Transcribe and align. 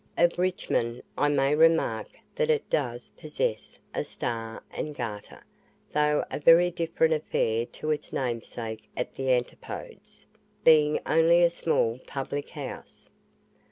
Of 0.17 0.39
Richmond, 0.39 1.03
I 1.15 1.27
may 1.29 1.53
remark 1.53 2.07
that 2.33 2.49
it 2.49 2.67
does 2.71 3.11
possess 3.17 3.77
a 3.93 4.03
"Star 4.03 4.63
and 4.71 4.95
Garter," 4.95 5.43
though 5.93 6.25
a 6.31 6.39
very 6.39 6.71
different 6.71 7.13
affair 7.13 7.67
to 7.67 7.91
its 7.91 8.11
namesake 8.11 8.89
at 8.97 9.13
the 9.13 9.31
antipodes, 9.31 10.25
being 10.63 10.99
only 11.05 11.43
a 11.43 11.51
small 11.51 11.99
public 12.07 12.49
house. 12.49 13.11